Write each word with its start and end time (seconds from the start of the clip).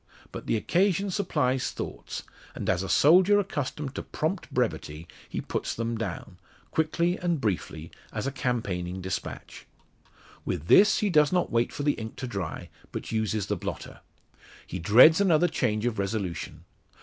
But 0.31 0.47
the 0.47 0.55
occasion 0.57 1.11
supplies 1.11 1.69
thoughts; 1.69 2.23
and 2.55 2.67
as 2.71 2.81
a 2.81 2.89
soldier 2.89 3.39
accustomed 3.39 3.93
to 3.93 4.01
prompt 4.01 4.51
brevity 4.51 5.07
he 5.29 5.41
puts 5.41 5.75
them 5.75 5.95
down 5.95 6.39
quickly 6.71 7.19
and 7.19 7.39
briefly 7.39 7.91
as 8.11 8.25
a 8.25 8.31
campaigning 8.31 8.99
despatch. 9.01 9.67
With 10.43 10.65
this, 10.65 11.01
he 11.01 11.11
does 11.11 11.31
not 11.31 11.51
wait 11.51 11.71
for 11.71 11.83
the 11.83 11.91
ink 11.93 12.15
to 12.15 12.25
dry, 12.25 12.69
but 12.91 13.11
uses 13.11 13.45
the 13.45 13.55
blotter. 13.55 13.99
He 14.65 14.79
dreads 14.79 15.21
another 15.21 15.47
change 15.47 15.85
of 15.85 15.99
resolution. 15.99 16.63